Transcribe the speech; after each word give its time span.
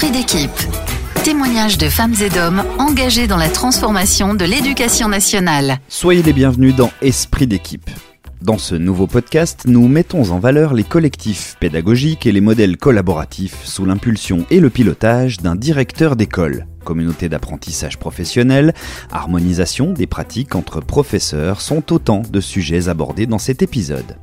Esprit 0.00 0.18
d'équipe. 0.18 0.60
Témoignages 1.24 1.76
de 1.76 1.90
femmes 1.90 2.14
et 2.22 2.30
d'hommes 2.30 2.64
engagés 2.78 3.26
dans 3.26 3.36
la 3.36 3.50
transformation 3.50 4.32
de 4.32 4.46
l'éducation 4.46 5.08
nationale. 5.08 5.76
Soyez 5.88 6.22
les 6.22 6.32
bienvenus 6.32 6.74
dans 6.74 6.90
Esprit 7.02 7.46
d'équipe. 7.46 7.90
Dans 8.40 8.56
ce 8.56 8.74
nouveau 8.74 9.06
podcast, 9.06 9.64
nous 9.66 9.88
mettons 9.88 10.30
en 10.30 10.38
valeur 10.38 10.72
les 10.72 10.84
collectifs 10.84 11.58
pédagogiques 11.60 12.24
et 12.24 12.32
les 12.32 12.40
modèles 12.40 12.78
collaboratifs 12.78 13.62
sous 13.66 13.84
l'impulsion 13.84 14.46
et 14.48 14.58
le 14.58 14.70
pilotage 14.70 15.36
d'un 15.36 15.54
directeur 15.54 16.16
d'école. 16.16 16.66
Communauté 16.82 17.28
d'apprentissage 17.28 17.98
professionnel, 17.98 18.72
harmonisation 19.12 19.92
des 19.92 20.06
pratiques 20.06 20.54
entre 20.54 20.80
professeurs 20.80 21.60
sont 21.60 21.92
autant 21.92 22.22
de 22.22 22.40
sujets 22.40 22.88
abordés 22.88 23.26
dans 23.26 23.38
cet 23.38 23.60
épisode. 23.60 24.16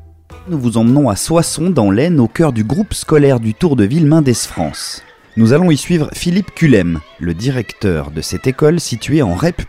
Nous 0.50 0.58
vous 0.58 0.78
emmenons 0.78 1.08
à 1.08 1.16
Soissons 1.16 1.70
dans 1.70 1.92
l'Aisne 1.92 2.20
au 2.20 2.28
cœur 2.28 2.52
du 2.52 2.64
groupe 2.64 2.96
scolaire 2.96 3.40
du 3.40 3.54
Tour 3.54 3.76
de 3.76 3.84
Ville 3.84 4.08
Mendès 4.08 4.34
France. 4.34 5.04
Nous 5.38 5.54
allons 5.54 5.70
y 5.70 5.78
suivre 5.78 6.10
Philippe 6.14 6.56
Culem, 6.56 7.00
le 7.20 7.36
directeur 7.36 8.10
de 8.10 8.22
cette 8.22 8.48
école 8.48 8.80
située 8.80 9.22
en 9.22 9.36
REP+, 9.36 9.62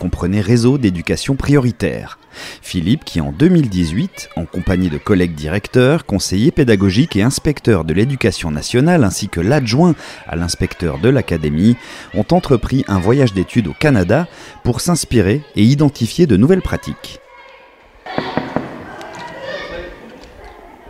comprenait 0.00 0.40
Réseau 0.40 0.78
d'éducation 0.78 1.36
prioritaire. 1.36 2.18
Philippe 2.62 3.04
qui 3.04 3.20
en 3.20 3.30
2018, 3.30 4.30
en 4.34 4.46
compagnie 4.46 4.88
de 4.88 4.96
collègues 4.96 5.34
directeurs, 5.34 6.06
conseillers 6.06 6.52
pédagogiques 6.52 7.16
et 7.16 7.22
inspecteurs 7.22 7.84
de 7.84 7.92
l'éducation 7.92 8.50
nationale 8.50 9.04
ainsi 9.04 9.28
que 9.28 9.42
l'adjoint 9.42 9.94
à 10.26 10.36
l'inspecteur 10.36 10.98
de 10.98 11.10
l'académie, 11.10 11.76
ont 12.14 12.24
entrepris 12.30 12.82
un 12.88 12.98
voyage 12.98 13.34
d'études 13.34 13.68
au 13.68 13.74
Canada 13.74 14.26
pour 14.62 14.80
s'inspirer 14.80 15.42
et 15.54 15.64
identifier 15.64 16.26
de 16.26 16.38
nouvelles 16.38 16.62
pratiques. 16.62 17.20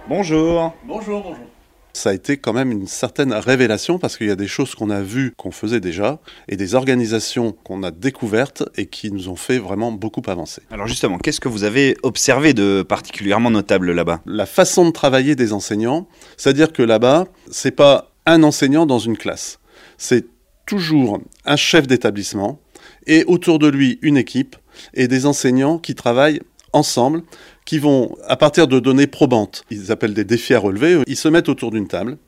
Bonjour. 0.09 0.73
Bonjour, 0.87 1.25
bonjour 1.25 1.54
ça 1.95 2.11
a 2.11 2.13
été 2.13 2.37
quand 2.37 2.53
même 2.53 2.73
une 2.73 2.87
certaine 2.87 3.33
révélation 3.33 3.99
parce 3.99 4.19
qu'il 4.19 4.27
y 4.27 4.31
a 4.31 4.37
des 4.37 4.49
choses 4.49 4.75
qu'on 4.75 4.91
a 4.91 5.01
vues, 5.01 5.33
qu'on 5.37 5.53
faisait 5.53 5.81
déjà, 5.81 6.19
et 6.49 6.57
des 6.57 6.75
organisations 6.75 7.53
qu'on 7.53 7.83
a 7.85 7.91
découvertes 7.91 8.65
et 8.77 8.87
qui 8.87 9.11
nous 9.11 9.29
ont 9.29 9.37
fait 9.37 9.59
vraiment 9.59 9.93
beaucoup 9.93 10.23
avancer. 10.27 10.61
Alors 10.71 10.89
justement, 10.89 11.19
qu'est-ce 11.19 11.41
que 11.41 11.49
vous 11.49 11.65
avez 11.65 11.97
observé 12.03 12.53
de 12.53 12.83
particulièrement 12.83 13.51
notable 13.51 13.93
là-bas? 13.93 14.21
La 14.27 14.45
façon 14.45 14.85
de 14.87 14.91
travailler 14.91 15.37
des 15.37 15.53
enseignants, 15.53 16.09
c'est-à-dire 16.37 16.73
que 16.73 16.83
là-bas, 16.83 17.29
c'est 17.51 17.71
pas 17.71 18.11
un 18.27 18.43
enseignant 18.43 18.87
dans 18.87 18.99
une 18.99 19.17
classe, 19.17 19.61
c'est 19.97 20.27
toujours 20.67 21.21
un 21.45 21.57
chef 21.57 21.87
d'établissement 21.87 22.59
et 23.07 23.25
autour 23.25 23.59
de 23.59 23.69
lui 23.69 23.99
une 24.03 24.17
équipe 24.17 24.57
et 24.95 25.09
des 25.09 25.27
enseignants 25.27 25.79
qui 25.79 25.95
travaillent 25.95 26.41
ensemble 26.73 27.23
qui 27.65 27.79
vont, 27.79 28.17
à 28.27 28.37
partir 28.37 28.69
de 28.69 28.79
données 28.79 29.07
probantes, 29.07 29.65
ils 29.71 29.91
appellent 29.91 30.15
des 30.15 30.25
défis 30.25 30.55
à 30.55 30.59
relever, 30.59 31.03
ils 31.07 31.17
se 31.17 31.29
mettent 31.29 31.49
autour 31.49 31.71
d'une 31.71 31.89
table, 31.89 32.19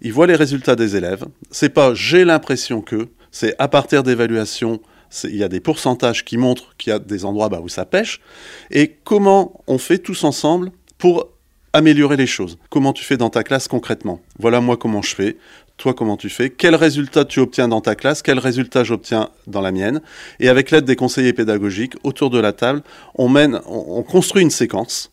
ils 0.00 0.12
voient 0.12 0.26
les 0.26 0.36
résultats 0.36 0.76
des 0.76 0.96
élèves. 0.96 1.26
C'est 1.50 1.68
pas 1.68 1.94
j'ai 1.94 2.24
l'impression 2.24 2.80
que, 2.80 3.08
c'est 3.30 3.54
à 3.58 3.68
partir 3.68 4.02
d'évaluations, 4.02 4.80
il 5.24 5.36
y 5.36 5.44
a 5.44 5.48
des 5.48 5.60
pourcentages 5.60 6.24
qui 6.24 6.36
montrent 6.36 6.76
qu'il 6.76 6.90
y 6.90 6.94
a 6.94 6.98
des 6.98 7.24
endroits 7.24 7.48
bah, 7.48 7.60
où 7.62 7.68
ça 7.68 7.84
pêche. 7.84 8.20
Et 8.70 8.96
comment 9.04 9.62
on 9.66 9.78
fait 9.78 9.98
tous 9.98 10.24
ensemble 10.24 10.70
pour 10.98 11.28
améliorer 11.72 12.16
les 12.16 12.26
choses. 12.26 12.58
Comment 12.68 12.92
tu 12.92 13.04
fais 13.04 13.16
dans 13.16 13.30
ta 13.30 13.42
classe 13.42 13.68
concrètement? 13.68 14.20
Voilà 14.38 14.60
moi 14.60 14.76
comment 14.76 15.02
je 15.02 15.14
fais 15.14 15.36
toi 15.80 15.94
comment 15.94 16.16
tu 16.16 16.28
fais, 16.28 16.50
quels 16.50 16.74
résultats 16.74 17.24
tu 17.24 17.40
obtiens 17.40 17.66
dans 17.66 17.80
ta 17.80 17.94
classe, 17.94 18.20
quels 18.20 18.38
résultats 18.38 18.84
j'obtiens 18.84 19.30
dans 19.46 19.62
la 19.62 19.72
mienne? 19.72 20.02
Et 20.38 20.48
avec 20.48 20.70
l'aide 20.70 20.84
des 20.84 20.94
conseillers 20.94 21.32
pédagogiques, 21.32 21.94
autour 22.04 22.28
de 22.28 22.38
la 22.38 22.52
table, 22.52 22.82
on, 23.14 23.30
mène, 23.30 23.60
on, 23.66 24.02
construit 24.02 24.42
une 24.42 24.50
séquence 24.50 25.10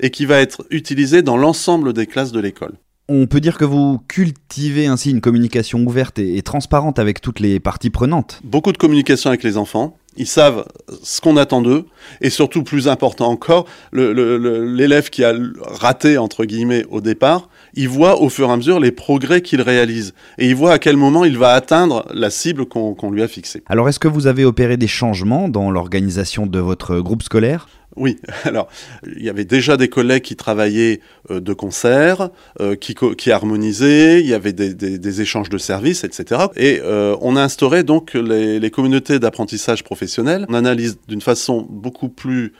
et 0.00 0.10
qui 0.10 0.24
va 0.24 0.40
être 0.40 0.64
utilisée 0.70 1.20
dans 1.20 1.36
l'ensemble 1.36 1.92
des 1.92 2.06
classes 2.06 2.32
de 2.32 2.40
l'école. 2.40 2.72
On 3.10 3.26
peut 3.26 3.40
dire 3.40 3.58
que 3.58 3.66
vous 3.66 4.00
cultivez 4.08 4.86
ainsi 4.86 5.10
une 5.10 5.20
communication 5.20 5.80
ouverte 5.80 6.18
et, 6.18 6.40
transparente 6.40 6.98
avec 6.98 7.20
toutes 7.20 7.40
les 7.40 7.60
parties 7.60 7.90
prenantes. 7.90 8.40
Beaucoup 8.44 8.72
de 8.72 8.78
communication 8.78 9.28
avec 9.28 9.42
les 9.42 9.58
enfants. 9.58 9.97
Ils 10.18 10.26
savent 10.26 10.66
ce 11.02 11.20
qu'on 11.20 11.36
attend 11.36 11.62
d'eux. 11.62 11.84
Et 12.20 12.28
surtout, 12.28 12.64
plus 12.64 12.88
important 12.88 13.28
encore, 13.28 13.66
l'élève 13.92 15.10
qui 15.10 15.24
a 15.24 15.32
raté, 15.60 16.18
entre 16.18 16.44
guillemets, 16.44 16.84
au 16.90 17.00
départ, 17.00 17.48
il 17.74 17.88
voit 17.88 18.20
au 18.20 18.28
fur 18.28 18.48
et 18.48 18.52
à 18.52 18.56
mesure 18.56 18.80
les 18.80 18.92
progrès 18.92 19.40
qu'il 19.40 19.60
réalise. 19.60 20.14
Et 20.38 20.48
il 20.48 20.54
voit 20.54 20.72
à 20.72 20.78
quel 20.78 20.96
moment 20.96 21.24
il 21.24 21.38
va 21.38 21.52
atteindre 21.52 22.06
la 22.12 22.30
cible 22.30 22.66
qu'on 22.66 23.10
lui 23.10 23.22
a 23.22 23.28
fixée. 23.28 23.62
Alors, 23.66 23.88
est-ce 23.88 23.98
que 23.98 24.08
vous 24.08 24.26
avez 24.26 24.44
opéré 24.44 24.76
des 24.76 24.86
changements 24.86 25.48
dans 25.48 25.70
l'organisation 25.70 26.46
de 26.46 26.58
votre 26.58 27.00
groupe 27.00 27.22
scolaire? 27.22 27.68
Oui, 27.96 28.18
alors 28.44 28.68
il 29.16 29.22
y 29.22 29.28
avait 29.28 29.44
déjà 29.44 29.76
des 29.76 29.88
collègues 29.88 30.22
qui 30.22 30.36
travaillaient 30.36 31.00
euh, 31.30 31.40
de 31.40 31.52
concert, 31.52 32.30
euh, 32.60 32.76
qui, 32.76 32.94
qui, 32.94 33.30
harmonisaient, 33.30 34.20
il 34.20 34.26
y 34.26 34.34
avait 34.34 34.52
des, 34.52 35.20
échanges 35.20 35.48
de 35.48 35.58
services, 35.58 36.04
etc. 36.04 36.42
Et 36.56 36.80
euh, 36.82 37.16
on 37.20 37.34
a 37.36 37.42
instauré 37.42 37.82
donc 37.82 38.14
les, 38.14 38.70
communautés 38.70 39.18
d'apprentissage 39.18 39.82
professionnel. 39.82 40.46
On 40.48 40.54
analyse 40.54 40.98
d'une 41.08 41.22
façon 41.22 41.66
beaucoup 41.68 42.08
plus 42.08 42.52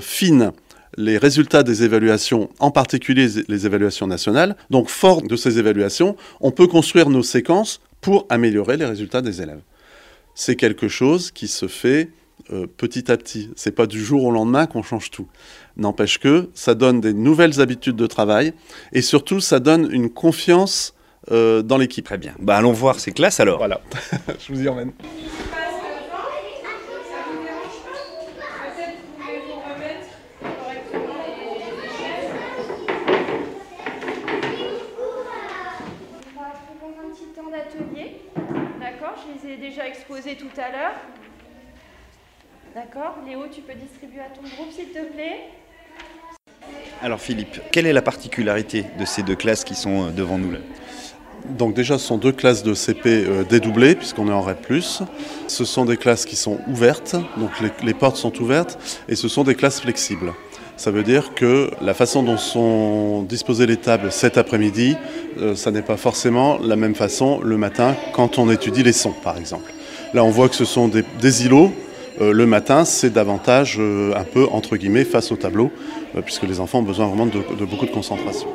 fine 0.00 0.52
les 0.96 1.18
résultats 1.18 1.62
des 1.62 1.84
évaluations, 1.84 2.48
en 2.58 2.70
particulier 2.70 3.28
les 3.48 3.66
évaluations 3.66 4.06
nationales. 4.06 4.56
Donc, 4.70 4.88
fort 4.88 5.22
de 5.22 5.36
ces 5.36 5.58
évaluations, 5.58 6.16
on 6.40 6.50
peut 6.50 6.66
construire 6.66 7.10
nos 7.10 7.22
séquences 7.22 7.80
pour 8.00 8.26
améliorer 8.28 8.76
les 8.76 8.84
résultats 8.84 9.22
des 9.22 9.42
élèves. 9.42 9.62
C'est 10.34 10.56
quelque 10.56 10.88
chose 10.88 11.30
qui 11.30 11.48
se 11.48 11.68
fait 11.68 12.10
euh, 12.52 12.66
petit 12.76 13.10
à 13.10 13.16
petit. 13.16 13.50
C'est 13.56 13.72
pas 13.72 13.86
du 13.86 14.02
jour 14.02 14.24
au 14.24 14.30
lendemain 14.30 14.66
qu'on 14.66 14.82
change 14.82 15.10
tout. 15.10 15.28
N'empêche 15.76 16.18
que 16.18 16.48
ça 16.54 16.74
donne 16.74 17.00
des 17.00 17.12
nouvelles 17.12 17.60
habitudes 17.60 17.96
de 17.96 18.06
travail 18.06 18.52
et 18.92 19.02
surtout 19.02 19.40
ça 19.40 19.60
donne 19.60 19.88
une 19.92 20.10
confiance 20.10 20.94
euh, 21.30 21.62
dans 21.62 21.78
l'équipe. 21.78 22.04
Très 22.04 22.18
bien. 22.18 22.34
Bah 22.40 22.56
allons 22.56 22.72
voir 22.72 22.98
ces 22.98 23.12
classes 23.12 23.38
alors. 23.38 23.58
Voilà. 23.58 23.80
Je 24.40 24.52
vous 24.52 24.62
y 24.62 24.68
emmène. 24.68 24.92
D'accord, 38.80 39.14
je 39.16 39.48
les 39.48 39.54
ai 39.54 39.56
déjà 39.72 39.88
exposés 39.88 40.36
tout 40.36 40.60
à 40.60 40.70
l'heure. 40.70 40.94
D'accord 42.74 43.16
Léo, 43.26 43.44
tu 43.50 43.62
peux 43.62 43.72
distribuer 43.72 44.20
à 44.20 44.28
ton 44.28 44.42
groupe, 44.42 44.70
s'il 44.70 44.88
te 44.88 45.02
plaît 45.12 45.48
Alors 47.00 47.20
Philippe, 47.20 47.58
quelle 47.70 47.86
est 47.86 47.92
la 47.94 48.02
particularité 48.02 48.84
de 48.98 49.06
ces 49.06 49.22
deux 49.22 49.34
classes 49.34 49.64
qui 49.64 49.74
sont 49.74 50.08
euh, 50.08 50.10
devant 50.10 50.36
nous 50.36 50.52
là? 50.52 50.58
Donc 51.48 51.74
déjà, 51.74 51.96
ce 51.96 52.06
sont 52.06 52.18
deux 52.18 52.32
classes 52.32 52.62
de 52.62 52.74
CP 52.74 53.24
euh, 53.26 53.44
dédoublées, 53.44 53.94
puisqu'on 53.94 54.28
est 54.28 54.32
en 54.32 54.42
REP+. 54.42 54.82
Ce 55.48 55.64
sont 55.64 55.86
des 55.86 55.96
classes 55.96 56.26
qui 56.26 56.36
sont 56.36 56.60
ouvertes, 56.68 57.16
donc 57.38 57.50
les, 57.82 57.94
portes 57.94 58.16
sont 58.16 58.42
ouvertes, 58.42 58.78
et 59.08 59.16
ce 59.16 59.26
sont 59.26 59.42
des 59.42 59.54
classes 59.54 59.80
flexibles. 59.80 60.34
Ça 60.82 60.90
veut 60.90 61.04
dire 61.04 61.32
que 61.36 61.70
la 61.80 61.94
façon 61.94 62.24
dont 62.24 62.36
sont 62.36 63.22
disposées 63.22 63.66
les 63.66 63.76
tables 63.76 64.10
cet 64.10 64.36
après-midi, 64.36 64.96
euh, 65.38 65.54
ça 65.54 65.70
n'est 65.70 65.80
pas 65.80 65.96
forcément 65.96 66.58
la 66.60 66.74
même 66.74 66.96
façon 66.96 67.40
le 67.40 67.56
matin 67.56 67.94
quand 68.12 68.40
on 68.40 68.50
étudie 68.50 68.82
les 68.82 68.92
sons, 68.92 69.14
par 69.22 69.38
exemple. 69.38 69.72
Là, 70.12 70.24
on 70.24 70.30
voit 70.30 70.48
que 70.48 70.56
ce 70.56 70.64
sont 70.64 70.88
des 70.88 71.46
îlots 71.46 71.70
euh, 72.20 72.32
le 72.32 72.46
matin, 72.46 72.84
c'est 72.84 73.10
davantage 73.10 73.76
euh, 73.78 74.12
un 74.16 74.24
peu 74.24 74.48
entre 74.50 74.76
guillemets 74.76 75.04
face 75.04 75.30
au 75.30 75.36
tableau, 75.36 75.70
puisque 76.24 76.42
les 76.42 76.58
enfants 76.58 76.80
ont 76.80 76.82
besoin 76.82 77.06
vraiment 77.06 77.26
de, 77.26 77.64
beaucoup 77.64 77.86
de 77.86 77.92
concentration. 77.92 78.48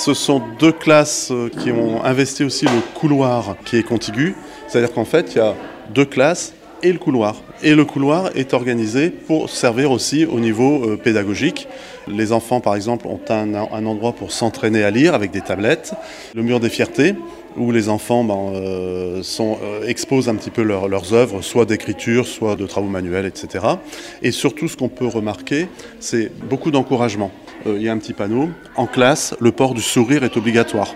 Ce 0.00 0.14
sont 0.14 0.40
deux 0.58 0.72
classes 0.72 1.30
qui 1.60 1.70
ont 1.70 2.02
investi 2.02 2.42
aussi 2.42 2.64
le 2.64 2.80
couloir 2.94 3.54
qui 3.66 3.76
est 3.76 3.82
contigu, 3.82 4.34
c'est-à-dire 4.66 4.94
qu'en 4.94 5.04
fait, 5.04 5.34
il 5.34 5.38
y 5.38 5.40
a 5.42 5.54
deux 5.92 6.06
classes 6.06 6.54
et 6.82 6.90
le 6.90 6.98
couloir. 6.98 7.36
Et 7.62 7.74
le 7.74 7.84
couloir 7.84 8.30
est 8.34 8.54
organisé 8.54 9.10
pour 9.10 9.50
servir 9.50 9.90
aussi 9.90 10.24
au 10.24 10.40
niveau 10.40 10.84
euh, 10.84 10.96
pédagogique. 10.96 11.68
Les 12.08 12.32
enfants, 12.32 12.60
par 12.60 12.76
exemple, 12.76 13.06
ont 13.08 13.20
un, 13.28 13.84
endroit 13.84 14.14
pour 14.14 14.32
s'entraîner 14.32 14.84
à 14.84 14.90
lire 14.90 15.12
avec 15.12 15.32
des 15.32 15.42
tablettes. 15.42 15.92
Le 16.34 16.42
mur 16.42 16.60
des 16.60 16.70
fiertés, 16.70 17.14
où 17.58 17.70
les 17.70 17.90
enfants 17.90 18.24
ben, 18.24 18.54
euh, 18.54 19.22
euh, 19.38 19.86
exposent 19.86 20.30
un 20.30 20.34
petit 20.34 20.50
peu 20.50 20.62
leurs 20.62 21.12
œuvres, 21.12 21.42
soit 21.42 21.66
d'écriture, 21.66 22.26
soit 22.26 22.56
de 22.56 22.66
travaux 22.66 22.88
manuels, 22.88 23.26
etc. 23.26 23.66
Et 24.22 24.30
surtout, 24.30 24.66
ce 24.66 24.78
qu'on 24.78 24.88
peut 24.88 25.06
remarquer, 25.06 25.68
c'est 25.98 26.32
beaucoup 26.48 26.70
d'encouragement. 26.70 27.30
Il 27.66 27.82
y 27.82 27.88
a 27.88 27.92
un 27.92 27.98
petit 27.98 28.14
panneau. 28.14 28.50
En 28.76 28.86
classe, 28.86 29.34
le 29.38 29.52
port 29.52 29.74
du 29.74 29.82
sourire 29.82 30.24
est 30.24 30.36
obligatoire. 30.36 30.94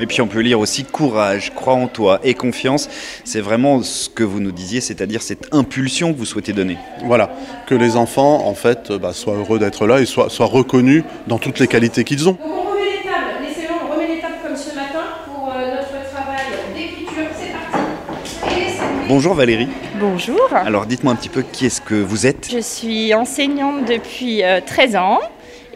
Et 0.00 0.06
puis 0.06 0.20
on 0.22 0.26
peut 0.26 0.40
lire 0.40 0.58
aussi 0.58 0.84
courage, 0.84 1.52
crois 1.54 1.74
en 1.74 1.86
toi 1.86 2.20
et 2.24 2.34
confiance. 2.34 2.88
C'est 3.24 3.40
vraiment 3.40 3.82
ce 3.82 4.08
que 4.08 4.24
vous 4.24 4.40
nous 4.40 4.52
disiez, 4.52 4.80
c'est-à-dire 4.80 5.20
cette 5.20 5.52
impulsion 5.52 6.12
que 6.12 6.18
vous 6.18 6.24
souhaitez 6.24 6.52
donner. 6.52 6.78
Voilà, 7.04 7.30
que 7.66 7.74
les 7.74 7.96
enfants 7.96 8.46
en 8.46 8.54
fait 8.54 8.92
bah, 8.92 9.12
soient 9.12 9.34
heureux 9.34 9.58
d'être 9.58 9.86
là 9.86 10.00
et 10.00 10.06
soient, 10.06 10.30
soient 10.30 10.46
reconnus 10.46 11.04
dans 11.26 11.38
toutes 11.38 11.58
les 11.58 11.66
qualités 11.66 12.04
qu'ils 12.04 12.28
ont. 12.28 12.38
On 12.42 12.70
remet 12.70 12.80
les 12.84 13.08
tables, 13.08 13.44
laissez-le, 13.46 13.92
remet 13.92 14.14
les 14.14 14.20
tables 14.20 14.36
comme 14.42 14.56
ce 14.56 14.74
matin 14.74 15.04
pour 15.26 15.52
euh, 15.52 15.76
notre 15.76 16.10
travail 16.10 16.46
d'écriture. 16.74 17.24
C'est 17.38 17.52
parti. 17.52 18.58
Et 18.58 19.06
Bonjour 19.06 19.34
Valérie. 19.34 19.68
Bonjour. 20.00 20.48
Alors 20.54 20.86
dites-moi 20.86 21.12
un 21.12 21.16
petit 21.16 21.28
peu 21.28 21.42
qui 21.42 21.66
est-ce 21.66 21.82
que 21.82 21.94
vous 21.94 22.26
êtes? 22.26 22.48
Je 22.50 22.60
suis 22.60 23.12
enseignante 23.12 23.84
depuis 23.84 24.42
euh, 24.42 24.60
13 24.64 24.96
ans 24.96 25.20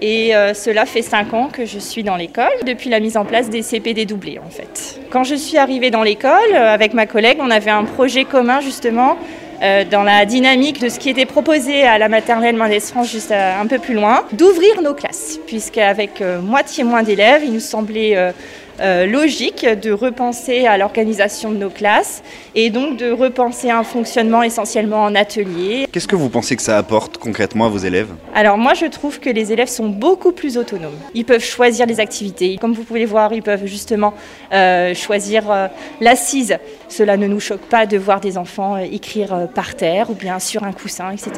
et 0.01 0.35
euh, 0.35 0.55
cela 0.55 0.87
fait 0.87 1.03
5 1.03 1.35
ans 1.35 1.49
que 1.53 1.65
je 1.65 1.79
suis 1.79 2.03
dans 2.03 2.17
l'école 2.17 2.53
depuis 2.67 2.91
la 2.91 3.01
mise 3.01 3.17
en 3.17 3.25
place 3.25 3.49
des 3.49 3.63
CPD 3.63 4.07
doublés 4.07 4.39
en 4.45 4.51
fait. 4.51 5.01
Quand 5.11 5.25
je 5.25 5.35
suis 5.35 5.57
arrivée 5.57 5.91
dans 5.91 6.03
l'école, 6.03 6.31
euh, 6.55 6.75
avec 6.75 6.95
ma 6.95 7.07
collègue, 7.07 7.39
on 7.41 7.51
avait 7.51 7.71
un 7.71 7.85
projet 7.85 8.25
commun 8.25 8.61
justement 8.61 9.17
euh, 9.63 9.85
dans 9.89 10.03
la 10.03 10.27
dynamique 10.27 10.81
de 10.81 10.89
ce 10.89 10.99
qui 10.99 11.11
était 11.11 11.27
proposé 11.27 11.85
à 11.85 11.99
la 11.99 12.09
maternelle 12.09 12.57
Mendès 12.57 12.81
France 12.81 13.11
juste 13.11 13.33
un 13.33 13.67
peu 13.67 13.79
plus 13.79 13.95
loin, 13.95 14.25
d'ouvrir 14.33 14.83
nos 14.83 14.95
classes, 14.95 15.39
puisqu'avec 15.47 16.23
moitié 16.43 16.85
moins 16.85 17.03
d'élèves, 17.03 17.43
il 17.45 17.53
nous 17.53 17.61
semblait 17.61 18.33
euh, 18.81 19.07
logique 19.07 19.67
de 19.67 19.93
repenser 19.93 20.67
à 20.67 20.79
l'organisation 20.79 21.51
de 21.51 21.57
nos 21.57 21.71
classes 21.71 22.23
et 22.55 22.71
donc 22.71 22.97
de 22.97 23.11
repenser 23.11 23.71
un 23.71 23.85
fonctionnement 23.85 24.43
essentiellement 24.43 25.03
en 25.05 25.15
atelier. 25.15 25.87
Qu'est-ce 25.93 26.09
que 26.09 26.17
vous 26.17 26.29
pensez 26.29 26.57
que 26.57 26.63
ça 26.63 26.79
apporte 26.79 27.19
concrètement 27.19 27.67
à 27.67 27.69
vos 27.69 27.79
élèves? 27.79 28.09
Alors 28.35 28.59
moi 28.59 28.75
je 28.75 28.87
trouve 28.87 29.21
que 29.21 29.31
les 29.31 29.53
élèves 29.53 29.69
sont 29.69 29.89
beaucoup 29.89 30.33
plus 30.33 30.57
autonomes. 30.59 30.99
Ils 31.15 31.25
peuvent 31.25 31.45
choisir 31.45 31.87
les 31.87 32.01
activités. 32.01 32.57
Comme 32.61 32.73
vous 32.73 32.85
pouvez 32.85 33.01
le 33.01 33.07
voir, 33.07 33.33
ils 33.33 33.43
peuvent 33.43 33.67
justement 33.67 34.15
euh, 34.53 34.95
choisir 34.95 35.51
euh, 35.51 35.69
l'assise. 36.01 36.57
Cela 36.89 37.17
ne 37.17 37.27
nous 37.27 37.41
choque 37.41 37.63
pas 37.63 37.87
de 37.87 37.97
voir 37.99 38.21
des 38.21 38.39
enfants 38.39 38.77
euh, 38.77 38.87
écrire 38.91 39.35
euh, 39.35 39.47
par 39.47 39.75
terre 39.75 40.11
ou 40.11 40.15
bien 40.15 40.39
sur 40.39 40.65
un 40.65 40.73
coussin, 40.73 41.11
etc. 41.11 41.33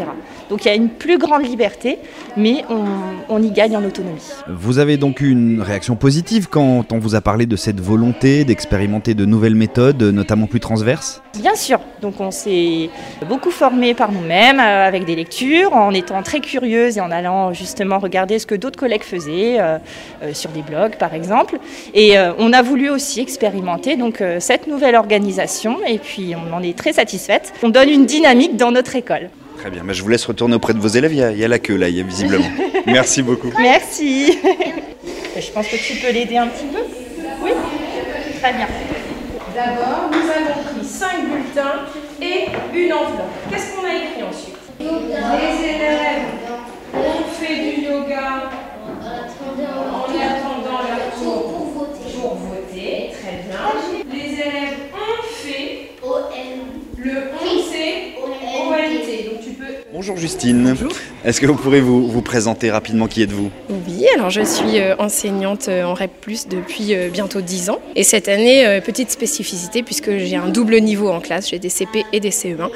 Donc 0.51 0.65
il 0.65 0.69
y 0.69 0.71
a 0.71 0.75
une 0.75 0.91
plus 0.91 1.19
grande 1.19 1.45
liberté, 1.45 1.99
mais 2.37 2.65
on, 2.69 2.85
on 3.29 3.43
y 3.43 3.51
gagne 3.51 3.77
en 3.77 3.85
autonomie. 3.85 4.21
Vous 4.49 4.79
avez 4.79 4.97
donc 4.97 5.21
eu 5.21 5.31
une 5.31 5.63
réaction 5.63 5.97
positive 5.97 6.49
quand 6.49 6.93
on 6.93 6.99
vous 6.99 7.15
a 7.15 7.21
parlé 7.27 7.47
de 7.47 7.57
cette 7.57 7.81
volonté 7.81 8.45
d'expérimenter 8.45 9.15
de 9.15 9.25
nouvelles 9.25 9.57
méthodes, 9.57 10.01
notamment 10.01 10.47
plus 10.47 10.61
transverses 10.61 11.21
Bien 11.41 11.57
sûr, 11.57 11.81
donc 12.01 12.21
on 12.21 12.31
s'est 12.31 12.89
beaucoup 13.29 13.51
formé 13.51 13.95
par 13.95 14.13
nous-mêmes 14.13 14.61
euh, 14.61 14.87
avec 14.87 15.05
des 15.07 15.17
lectures, 15.17 15.73
en 15.73 15.93
étant 15.93 16.23
très 16.23 16.39
curieuse 16.39 16.99
et 16.99 17.01
en 17.01 17.11
allant 17.11 17.53
justement 17.53 17.99
regarder 17.99 18.39
ce 18.39 18.47
que 18.47 18.55
d'autres 18.55 18.79
collègues 18.79 19.03
faisaient 19.03 19.57
euh, 19.59 19.79
euh, 20.23 20.33
sur 20.35 20.51
des 20.51 20.63
blogs 20.63 20.95
par 20.99 21.15
exemple. 21.15 21.59
Et 21.95 22.17
euh, 22.17 22.31
on 22.39 22.53
a 22.53 22.63
voulu 22.63 22.91
aussi 22.91 23.19
expérimenter 23.19 23.97
donc 23.97 24.21
euh, 24.21 24.39
cette 24.39 24.69
nouvelle 24.69 24.95
organisation 24.95 25.79
et 25.85 25.99
puis 25.99 26.35
on 26.37 26.55
en 26.55 26.63
est 26.63 26.79
très 26.79 26.93
satisfaite. 26.93 27.53
On 27.65 27.71
donne 27.71 27.89
une 27.89 28.07
dynamique 28.07 28.57
dans 28.57 28.71
notre 28.71 28.95
école. 28.95 29.31
Très 29.59 29.71
bien, 29.71 29.83
je 29.91 30.01
vous 30.01 30.09
laisse 30.11 30.27
retourner 30.27 30.55
auprès 30.55 30.75
de 30.75 30.79
vos 30.79 30.87
élèves, 30.87 31.13
il 31.13 31.19
y 31.19 31.25
a, 31.25 31.33
il 31.33 31.39
y 31.39 31.45
a 31.45 31.49
la 31.49 31.59
queue 31.59 31.77
là, 31.77 31.89
il 31.89 31.97
y 31.97 32.01
a 32.01 32.05
visiblement. 32.05 32.47
Merci 32.87 33.25
beaucoup. 33.25 33.51
Merci. 33.59 34.39
Je 35.37 35.51
pense 35.51 35.67
que 35.67 35.77
tu 35.77 35.97
peux 35.97 36.13
l'aider 36.13 36.37
un 36.37 36.47
petit 36.47 36.67
peu. 36.67 37.06
Très 38.41 38.53
bien. 38.53 38.67
D'abord, 39.55 40.11
nous 40.11 40.31
avons 40.31 40.63
pris 40.63 40.85
5 40.87 41.25
bulletins 41.25 41.87
et 42.21 42.49
une 42.75 42.93
enveloppe. 42.93 43.33
Qu'est-ce 43.51 43.75
qu'on 43.75 43.85
a 43.87 43.95
écrit 43.95 44.23
ensuite? 44.23 44.57
Les 44.79 45.65
élèves 45.65 46.27
ont 46.95 47.25
fait 47.33 47.57
du 47.57 47.83
yoga 47.83 48.51
en 49.03 50.05
attendant 50.05 50.81
leur 50.87 51.05
tour 51.19 51.41
pour 52.21 52.35
voter. 52.35 53.13
Très 53.21 53.37
bien. 53.49 53.63
Les 54.13 54.33
élèves 54.35 54.77
ont 54.93 55.23
fait 55.43 55.93
le 56.99 57.13
11C 57.43 57.75
OLT. 58.69 59.09
Donc 59.31 59.41
tu 59.43 59.51
peux 59.51 59.75
Bonjour 59.93 60.17
Justine. 60.17 60.77
Est-ce 61.27 61.41
que 61.41 61.47
vous 61.47 61.57
pourrez 61.57 61.81
vous, 61.81 62.07
vous 62.07 62.23
présenter 62.23 62.71
rapidement 62.71 63.09
qui 63.09 63.21
êtes-vous? 63.21 63.51
Oui, 63.69 64.07
alors 64.15 64.31
je 64.31 64.43
suis 64.43 64.79
euh, 64.79 64.95
enseignante 65.01 65.67
euh, 65.67 65.83
en 65.83 65.93
REP+, 65.93 66.13
depuis 66.49 66.95
euh, 66.95 67.09
bientôt 67.09 67.41
10 67.41 67.71
ans. 67.71 67.81
Et 67.97 68.05
cette 68.05 68.29
année, 68.29 68.81
petite 68.87 69.11
spécificité, 69.11 69.83
puisque 69.83 70.19
j'ai 70.19 70.37
un 70.37 70.47
double 70.47 70.81
niveau 70.81 71.09
en 71.09 71.19
classe, 71.19 71.51
j'ai 71.51 71.59
des 71.59 71.69
CP 71.69 72.05
et 72.13 72.21
des 72.21 72.31
CE1. 72.31 72.69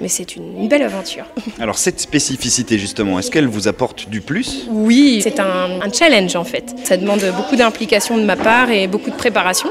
Mais 0.00 0.08
c'est 0.08 0.36
une, 0.36 0.58
une 0.58 0.68
belle 0.68 0.84
aventure. 0.84 1.24
Alors 1.60 1.76
cette 1.76 2.00
spécificité 2.00 2.78
justement, 2.78 3.18
est-ce 3.18 3.30
qu'elle 3.30 3.46
vous 3.46 3.68
apporte 3.68 4.08
du 4.08 4.22
plus? 4.22 4.66
Oui, 4.70 5.20
c'est 5.22 5.38
un, 5.38 5.82
un 5.82 5.92
challenge 5.92 6.34
en 6.34 6.44
fait. 6.44 6.74
Ça 6.84 6.96
demande 6.96 7.20
beaucoup 7.36 7.56
d'implication 7.56 8.16
de 8.16 8.22
ma 8.22 8.36
part 8.36 8.70
et 8.70 8.86
beaucoup 8.86 9.10
de 9.10 9.16
préparation. 9.16 9.68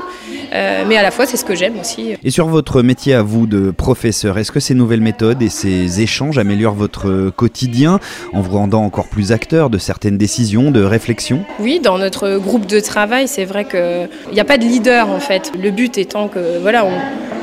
Euh, 0.53 0.85
mais 0.87 0.97
à 0.97 1.03
la 1.03 1.11
fois, 1.11 1.25
c'est 1.25 1.37
ce 1.37 1.45
que 1.45 1.55
j'aime 1.55 1.79
aussi. 1.79 2.15
Et 2.23 2.31
sur 2.31 2.47
votre 2.47 2.81
métier 2.81 3.13
à 3.13 3.21
vous 3.21 3.47
de 3.47 3.71
professeur, 3.71 4.37
est-ce 4.37 4.51
que 4.51 4.59
ces 4.59 4.73
nouvelles 4.73 5.01
méthodes 5.01 5.41
et 5.41 5.49
ces 5.49 6.01
échanges 6.01 6.37
améliorent 6.37 6.75
votre 6.75 7.29
quotidien? 7.35 7.99
En 8.33 8.41
vous 8.41 8.51
rendant 8.57 8.83
encore 8.83 9.07
plus 9.07 9.31
acteur 9.31 9.69
de 9.69 9.77
certaines 9.77 10.17
décisions, 10.17 10.71
de 10.71 10.83
réflexions 10.83 11.43
Oui, 11.59 11.79
dans 11.79 11.97
notre 11.97 12.37
groupe 12.37 12.65
de 12.65 12.79
travail, 12.79 13.27
c'est 13.27 13.45
vrai 13.45 13.65
qu'il 13.65 14.09
n'y 14.33 14.39
a 14.39 14.45
pas 14.45 14.57
de 14.57 14.63
leader 14.63 15.09
en 15.09 15.19
fait. 15.19 15.51
Le 15.61 15.71
but 15.71 15.97
étant 15.97 16.27
que 16.27 16.59
voilà, 16.61 16.85
on, 16.85 16.91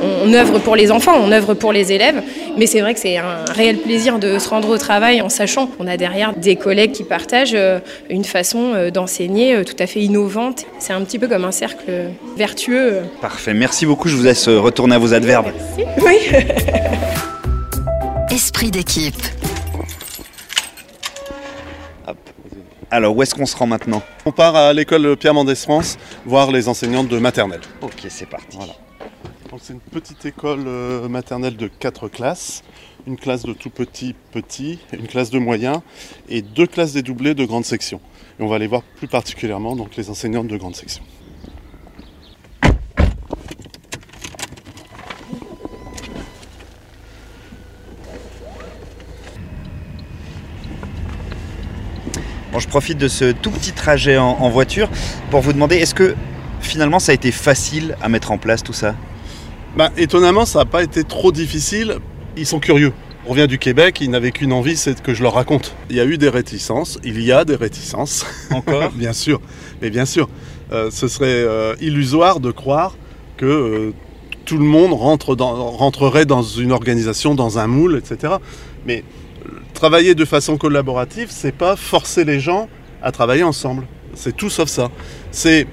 on, 0.03 0.29
on 0.29 0.33
œuvre 0.33 0.59
pour 0.59 0.75
les 0.75 0.91
enfants, 0.91 1.15
on 1.21 1.31
œuvre 1.31 1.53
pour 1.53 1.73
les 1.73 1.91
élèves, 1.91 2.21
mais 2.57 2.65
c'est 2.65 2.81
vrai 2.81 2.93
que 2.93 2.99
c'est 2.99 3.17
un 3.17 3.45
réel 3.51 3.77
plaisir 3.77 4.19
de 4.19 4.39
se 4.39 4.49
rendre 4.49 4.69
au 4.69 4.77
travail 4.77 5.21
en 5.21 5.29
sachant 5.29 5.67
qu'on 5.67 5.87
a 5.87 5.97
derrière 5.97 6.33
des 6.35 6.55
collègues 6.55 6.91
qui 6.91 7.03
partagent 7.03 7.53
euh, 7.53 7.79
une 8.09 8.23
façon 8.23 8.73
euh, 8.73 8.91
d'enseigner 8.91 9.55
euh, 9.55 9.63
tout 9.63 9.75
à 9.79 9.87
fait 9.87 10.01
innovante. 10.01 10.65
C'est 10.79 10.93
un 10.93 11.01
petit 11.01 11.19
peu 11.19 11.27
comme 11.27 11.45
un 11.45 11.51
cercle 11.51 12.09
vertueux. 12.37 13.01
Parfait, 13.21 13.53
merci 13.53 13.85
beaucoup, 13.85 14.07
je 14.07 14.15
vous 14.15 14.23
laisse 14.23 14.47
retourner 14.47 14.95
à 14.95 14.99
vos 14.99 15.13
adverbes. 15.13 15.51
Oui. 15.77 16.17
Esprit 18.31 18.71
d'équipe. 18.71 19.15
Alors 22.91 23.15
où 23.15 23.23
est-ce 23.23 23.33
qu'on 23.33 23.45
se 23.45 23.57
rend 23.57 23.67
maintenant 23.67 24.01
On 24.25 24.31
part 24.31 24.55
à 24.55 24.73
l'école 24.73 25.17
Pierre 25.17 25.33
Mendès 25.33 25.55
France 25.55 25.97
voir 26.25 26.51
les 26.51 26.67
enseignantes 26.67 27.07
de 27.07 27.17
maternelle. 27.17 27.61
Ok, 27.81 28.05
c'est 28.09 28.27
parti. 28.27 28.57
Voilà. 28.57 28.73
Donc 29.49 29.59
c'est 29.61 29.73
une 29.73 29.79
petite 29.79 30.25
école 30.25 30.63
euh, 30.67 31.07
maternelle 31.07 31.55
de 31.55 31.67
4 31.67 32.09
classes, 32.09 32.63
une 33.07 33.17
classe 33.17 33.43
de 33.43 33.53
tout 33.53 33.69
petit 33.69 34.15
petit, 34.31 34.79
une 34.93 35.07
classe 35.07 35.29
de 35.29 35.39
moyen 35.39 35.81
et 36.29 36.41
deux 36.41 36.67
classes 36.67 36.93
dédoublées 36.93 37.33
de 37.33 37.45
grande 37.45 37.65
section. 37.65 37.99
Et 38.39 38.43
on 38.43 38.47
va 38.47 38.57
aller 38.57 38.67
voir 38.67 38.81
plus 38.83 39.07
particulièrement 39.07 39.75
donc 39.75 39.95
les 39.95 40.09
enseignantes 40.09 40.47
de 40.47 40.57
grande 40.57 40.75
section. 40.75 41.03
Je 52.59 52.67
profite 52.67 52.97
de 52.97 53.07
ce 53.07 53.31
tout 53.31 53.51
petit 53.51 53.71
trajet 53.71 54.17
en, 54.17 54.37
en 54.39 54.49
voiture 54.49 54.89
pour 55.29 55.41
vous 55.41 55.53
demander, 55.53 55.75
est-ce 55.77 55.95
que 55.95 56.15
finalement 56.61 56.99
ça 56.99 57.11
a 57.11 57.15
été 57.15 57.31
facile 57.31 57.95
à 58.01 58.09
mettre 58.09 58.31
en 58.31 58.37
place 58.37 58.63
tout 58.63 58.73
ça? 58.73 58.95
Bah, 59.75 59.91
étonnamment, 59.97 60.45
ça 60.45 60.59
n'a 60.59 60.65
pas 60.65 60.83
été 60.83 61.03
trop 61.03 61.31
difficile. 61.31 61.97
Ils 62.37 62.45
sont 62.45 62.59
curieux. 62.59 62.93
On 63.27 63.31
revient 63.31 63.47
du 63.47 63.57
Québec, 63.57 63.99
ils 64.01 64.09
n'avaient 64.09 64.31
qu'une 64.31 64.53
envie, 64.53 64.77
c'est 64.77 65.01
que 65.01 65.13
je 65.13 65.23
leur 65.23 65.33
raconte. 65.33 65.75
Il 65.89 65.95
y 65.95 65.99
a 65.99 66.05
eu 66.05 66.17
des 66.17 66.29
réticences, 66.29 66.99
il 67.03 67.21
y 67.21 67.31
a 67.31 67.43
des 67.43 67.55
réticences. 67.55 68.25
Encore? 68.51 68.91
Bien 68.95 69.13
sûr, 69.13 69.41
mais 69.81 69.89
bien 69.89 70.05
sûr. 70.05 70.29
Euh, 70.71 70.89
ce 70.91 71.07
serait 71.07 71.25
euh, 71.27 71.75
illusoire 71.81 72.39
de 72.39 72.51
croire 72.51 72.95
que 73.37 73.45
euh, 73.45 73.93
tout 74.45 74.57
le 74.57 74.63
monde 74.63 74.93
rentre 74.93 75.35
dans- 75.35 75.71
rentrerait 75.71 76.25
dans 76.25 76.43
une 76.43 76.71
organisation, 76.71 77.33
dans 77.35 77.57
un 77.57 77.67
moule, 77.67 77.97
etc. 77.97 78.35
Mais 78.85 79.03
travailler 79.75 80.15
de 80.15 80.25
façon 80.25 80.57
collaborative, 80.57 81.27
c'est 81.29 81.51
pas 81.51 81.75
forcer 81.75 82.25
les 82.25 82.39
gens 82.39 82.67
à 83.03 83.11
travailler 83.11 83.43
ensemble. 83.43 83.85
C'est 84.15 84.35
tout 84.35 84.49
sauf 84.49 84.69
ça. 84.69 84.89
C'est 85.29 85.67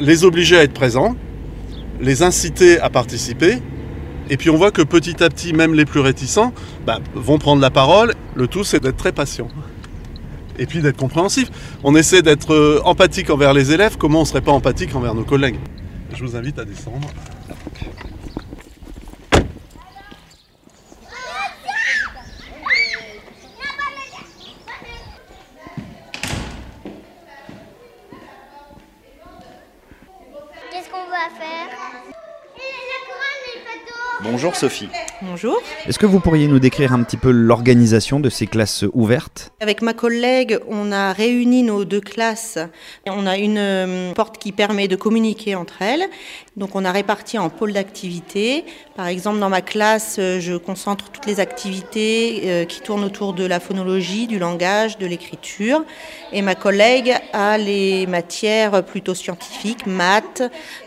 les 0.00 0.24
obliger 0.24 0.56
à 0.56 0.62
être 0.62 0.72
présents, 0.72 1.16
les 2.00 2.22
inciter 2.22 2.78
à 2.78 2.90
participer, 2.90 3.58
et 4.30 4.36
puis 4.36 4.50
on 4.50 4.56
voit 4.56 4.70
que 4.70 4.82
petit 4.82 5.22
à 5.22 5.28
petit, 5.28 5.52
même 5.52 5.74
les 5.74 5.84
plus 5.84 6.00
réticents 6.00 6.52
bah, 6.86 7.00
vont 7.14 7.38
prendre 7.38 7.60
la 7.60 7.70
parole. 7.70 8.14
Le 8.34 8.46
tout, 8.46 8.64
c'est 8.64 8.80
d'être 8.80 8.96
très 8.96 9.12
patient. 9.12 9.48
Et 10.58 10.66
puis 10.66 10.80
d'être 10.80 10.96
compréhensif. 10.96 11.50
On 11.82 11.96
essaie 11.96 12.22
d'être 12.22 12.54
euh, 12.54 12.80
empathique 12.84 13.30
envers 13.30 13.52
les 13.52 13.72
élèves, 13.72 13.96
comment 13.98 14.20
on 14.20 14.22
ne 14.22 14.26
serait 14.26 14.40
pas 14.40 14.52
empathique 14.52 14.94
envers 14.94 15.14
nos 15.14 15.24
collègues? 15.24 15.58
Je 16.14 16.24
vous 16.24 16.36
invite 16.36 16.58
à 16.58 16.64
descendre. 16.64 17.08
Bonjour 34.22 34.54
Sophie. 34.56 34.88
Bonjour. 35.24 35.62
Est-ce 35.86 36.00
que 36.00 36.06
vous 36.06 36.18
pourriez 36.18 36.48
nous 36.48 36.58
décrire 36.58 36.92
un 36.92 37.04
petit 37.04 37.16
peu 37.16 37.30
l'organisation 37.30 38.18
de 38.18 38.28
ces 38.28 38.48
classes 38.48 38.84
ouvertes? 38.92 39.52
Avec 39.60 39.80
ma 39.80 39.94
collègue, 39.94 40.58
on 40.68 40.90
a 40.90 41.12
réuni 41.12 41.62
nos 41.62 41.84
deux 41.84 42.00
classes. 42.00 42.58
On 43.06 43.26
a 43.28 43.38
une 43.38 43.58
euh, 43.58 44.12
porte 44.14 44.38
qui 44.38 44.50
permet 44.50 44.88
de 44.88 44.96
communiquer 44.96 45.54
entre 45.54 45.80
elles. 45.80 46.04
Donc 46.56 46.74
on 46.74 46.84
a 46.84 46.90
réparti 46.90 47.38
en 47.38 47.50
pôles 47.50 47.72
d'activité. 47.72 48.64
Par 48.96 49.06
exemple, 49.06 49.38
dans 49.38 49.48
ma 49.48 49.60
classe, 49.60 50.16
euh, 50.18 50.40
je 50.40 50.56
concentre 50.56 51.10
toutes 51.10 51.26
les 51.26 51.38
activités 51.38 52.42
euh, 52.46 52.64
qui 52.64 52.80
tournent 52.80 53.04
autour 53.04 53.32
de 53.32 53.44
la 53.44 53.60
phonologie, 53.60 54.26
du 54.26 54.40
langage, 54.40 54.98
de 54.98 55.06
l'écriture. 55.06 55.84
Et 56.32 56.42
ma 56.42 56.56
collègue 56.56 57.14
a 57.32 57.58
les 57.58 58.08
matières 58.08 58.84
plutôt 58.84 59.14
scientifiques, 59.14 59.86
maths, 59.86 60.42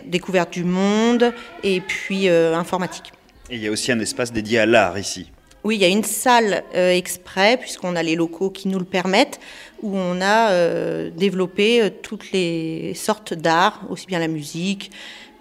découverte 0.06 0.52
du 0.52 0.66
monde 0.66 1.34
et 1.64 1.80
puis 1.80 2.28
euh, 2.28 2.54
informatique. 2.54 3.14
Et 3.50 3.56
il 3.56 3.62
y 3.62 3.68
a 3.68 3.72
aussi 3.72 3.92
un 3.92 4.00
espace 4.00 4.32
dédié 4.32 4.60
à 4.60 4.66
l'art 4.66 4.98
ici. 4.98 5.32
Oui, 5.64 5.78
il 5.78 5.82
y 5.82 5.86
a 5.86 5.88
une 5.88 6.04
salle 6.04 6.64
euh, 6.76 6.92
exprès, 6.92 7.58
puisqu'on 7.58 7.96
a 7.96 8.04
les 8.04 8.16
locaux 8.16 8.52
qui 8.52 8.68
nous 8.68 8.78
le 8.78 8.86
permettent, 8.86 9.40
où 9.82 9.98
on 9.98 10.22
a 10.22 10.52
euh, 10.52 11.10
développé 11.10 11.82
euh, 11.82 11.90
toutes 12.02 12.32
les 12.32 12.94
sortes 12.94 13.34
d'art, 13.34 13.82
aussi 13.90 14.06
bien 14.06 14.20
la 14.20 14.28
musique 14.28 14.92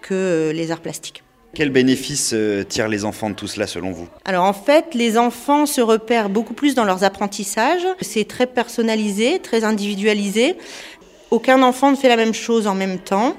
que 0.01 0.51
les 0.55 0.71
arts 0.71 0.81
plastiques. 0.81 1.23
Quels 1.55 1.71
bénéfices 1.71 2.35
tirent 2.69 2.89
les 2.89 3.05
enfants 3.05 3.31
de 3.31 3.37
tout 3.37 3.47
cela 3.47 3.69
selon 3.69 3.93
vous? 3.93 4.09
Alors 4.25 4.45
en 4.45 4.53
fait, 4.53 4.95
les 4.95 5.17
enfants 5.17 5.67
se 5.67 5.81
repèrent 5.81 6.29
beaucoup 6.29 6.53
plus 6.53 6.75
dans 6.75 6.85
leurs 6.85 7.05
apprentissages. 7.05 7.87
C'est 8.01 8.27
très 8.27 8.47
personnalisé, 8.47 9.39
très 9.39 9.63
individualisé. 9.63 10.57
Aucun 11.31 11.63
enfant 11.63 11.93
ne 11.93 11.97
fait 11.97 12.09
la 12.09 12.17
même 12.17 12.35
chose 12.35 12.67
en 12.67 12.75
même 12.75 12.99
temps. 12.99 13.37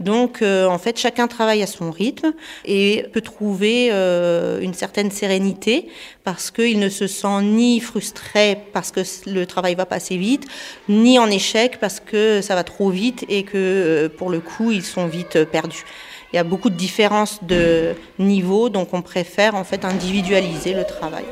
Donc 0.00 0.42
euh, 0.42 0.66
en 0.66 0.78
fait, 0.78 0.98
chacun 0.98 1.26
travaille 1.26 1.62
à 1.62 1.66
son 1.66 1.90
rythme 1.90 2.32
et 2.64 3.04
peut 3.12 3.20
trouver 3.20 3.88
euh, 3.90 4.60
une 4.60 4.74
certaine 4.74 5.10
sérénité 5.10 5.88
parce 6.24 6.50
qu'il 6.50 6.78
ne 6.78 6.88
se 6.88 7.06
sent 7.06 7.42
ni 7.42 7.80
frustré 7.80 8.58
parce 8.72 8.90
que 8.90 9.00
le 9.26 9.46
travail 9.46 9.74
va 9.74 9.86
passer 9.86 10.16
vite, 10.16 10.46
ni 10.88 11.18
en 11.18 11.28
échec 11.30 11.78
parce 11.80 12.00
que 12.00 12.40
ça 12.42 12.54
va 12.54 12.64
trop 12.64 12.90
vite 12.90 13.24
et 13.28 13.42
que 13.42 13.56
euh, 13.56 14.08
pour 14.08 14.30
le 14.30 14.40
coup, 14.40 14.70
ils 14.70 14.84
sont 14.84 15.06
vite 15.06 15.44
perdus. 15.44 15.84
Il 16.32 16.36
y 16.36 16.38
a 16.38 16.44
beaucoup 16.44 16.68
de 16.68 16.76
différences 16.76 17.42
de 17.42 17.94
niveau, 18.18 18.68
donc 18.68 18.92
on 18.92 19.00
préfère 19.00 19.54
en 19.54 19.64
fait 19.64 19.84
individualiser 19.86 20.74
le 20.74 20.84
travail. 20.84 21.24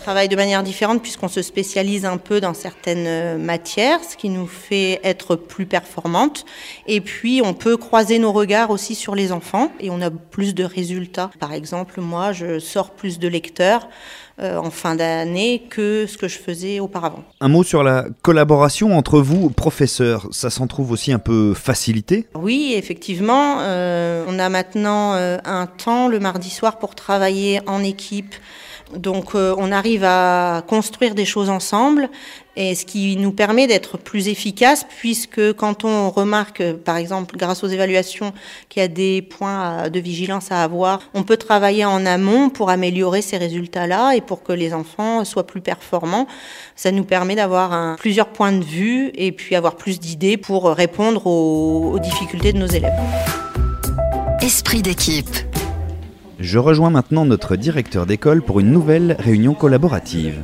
Travaille 0.00 0.28
de 0.28 0.36
manière 0.36 0.62
différente 0.62 1.02
puisqu'on 1.02 1.28
se 1.28 1.42
spécialise 1.42 2.04
un 2.04 2.16
peu 2.16 2.40
dans 2.40 2.54
certaines 2.54 3.06
euh, 3.06 3.38
matières, 3.38 4.00
ce 4.02 4.16
qui 4.16 4.28
nous 4.28 4.46
fait 4.46 5.00
être 5.04 5.36
plus 5.36 5.66
performante. 5.66 6.44
Et 6.86 7.00
puis 7.00 7.42
on 7.44 7.54
peut 7.54 7.76
croiser 7.76 8.18
nos 8.18 8.32
regards 8.32 8.70
aussi 8.70 8.94
sur 8.94 9.14
les 9.14 9.32
enfants 9.32 9.70
et 9.80 9.90
on 9.90 10.00
a 10.00 10.10
plus 10.10 10.54
de 10.54 10.64
résultats. 10.64 11.30
Par 11.38 11.52
exemple, 11.52 12.00
moi, 12.00 12.32
je 12.32 12.58
sors 12.58 12.90
plus 12.90 13.18
de 13.18 13.28
lecteurs 13.28 13.88
euh, 14.42 14.56
en 14.56 14.70
fin 14.70 14.94
d'année 14.94 15.64
que 15.68 16.06
ce 16.08 16.16
que 16.16 16.26
je 16.26 16.38
faisais 16.38 16.80
auparavant. 16.80 17.24
Un 17.42 17.48
mot 17.48 17.62
sur 17.62 17.82
la 17.82 18.06
collaboration 18.22 18.96
entre 18.96 19.20
vous, 19.20 19.50
professeurs. 19.50 20.28
Ça 20.30 20.48
s'en 20.48 20.66
trouve 20.66 20.92
aussi 20.92 21.12
un 21.12 21.18
peu 21.18 21.52
facilité 21.52 22.26
Oui, 22.34 22.72
effectivement, 22.74 23.58
euh, 23.60 24.24
on 24.28 24.38
a 24.38 24.48
maintenant 24.48 25.12
euh, 25.12 25.36
un 25.44 25.66
temps 25.66 26.08
le 26.08 26.20
mardi 26.20 26.48
soir 26.48 26.78
pour 26.78 26.94
travailler 26.94 27.60
en 27.66 27.84
équipe. 27.84 28.34
Donc 28.96 29.34
euh, 29.34 29.54
on 29.58 29.70
arrive 29.72 30.04
à 30.04 30.62
construire 30.66 31.14
des 31.14 31.24
choses 31.24 31.50
ensemble 31.50 32.08
et 32.56 32.74
ce 32.74 32.84
qui 32.84 33.16
nous 33.16 33.32
permet 33.32 33.66
d'être 33.66 33.96
plus 33.96 34.28
efficace 34.28 34.84
puisque 34.98 35.52
quand 35.52 35.84
on 35.84 36.10
remarque 36.10 36.72
par 36.72 36.96
exemple 36.96 37.36
grâce 37.36 37.62
aux 37.62 37.68
évaluations 37.68 38.32
qu'il 38.68 38.82
y 38.82 38.84
a 38.84 38.88
des 38.88 39.22
points 39.22 39.88
de 39.88 40.00
vigilance 40.00 40.50
à 40.50 40.62
avoir, 40.62 41.00
on 41.14 41.22
peut 41.22 41.36
travailler 41.36 41.84
en 41.84 42.04
amont 42.04 42.50
pour 42.50 42.70
améliorer 42.70 43.22
ces 43.22 43.36
résultats-là 43.36 44.12
et 44.16 44.20
pour 44.20 44.42
que 44.42 44.52
les 44.52 44.74
enfants 44.74 45.24
soient 45.24 45.46
plus 45.46 45.60
performants. 45.60 46.26
Ça 46.74 46.90
nous 46.90 47.04
permet 47.04 47.36
d'avoir 47.36 47.96
plusieurs 47.96 48.28
points 48.28 48.52
de 48.52 48.64
vue 48.64 49.10
et 49.14 49.32
puis 49.32 49.54
avoir 49.54 49.76
plus 49.76 50.00
d'idées 50.00 50.36
pour 50.36 50.68
répondre 50.68 51.26
aux 51.26 51.98
difficultés 52.00 52.52
de 52.52 52.58
nos 52.58 52.66
élèves. 52.66 52.92
Esprit 54.42 54.82
d'équipe. 54.82 55.49
Je 56.40 56.58
rejoins 56.58 56.88
maintenant 56.88 57.26
notre 57.26 57.54
directeur 57.54 58.06
d'école 58.06 58.40
pour 58.40 58.60
une 58.60 58.70
nouvelle 58.70 59.14
réunion 59.18 59.52
collaborative. 59.52 60.40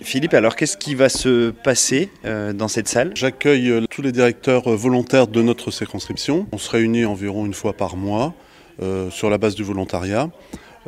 Philippe, 0.00 0.32
alors 0.32 0.56
qu'est-ce 0.56 0.78
qui 0.78 0.94
va 0.94 1.10
se 1.10 1.50
passer 1.50 2.10
euh, 2.24 2.54
dans 2.54 2.68
cette 2.68 2.88
salle? 2.88 3.12
J'accueille 3.14 3.70
euh, 3.70 3.84
tous 3.88 4.00
les 4.00 4.12
directeurs 4.12 4.70
euh, 4.70 4.76
volontaires 4.76 5.26
de 5.26 5.42
notre 5.42 5.70
circonscription. 5.70 6.46
On 6.52 6.58
se 6.58 6.70
réunit 6.70 7.04
environ 7.04 7.44
une 7.44 7.54
fois 7.54 7.74
par 7.74 7.96
mois 7.96 8.34
euh, 8.80 9.10
sur 9.10 9.28
la 9.28 9.36
base 9.36 9.54
du 9.54 9.62
volontariat. 9.62 10.30